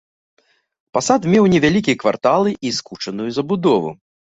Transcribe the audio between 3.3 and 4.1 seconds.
забудову.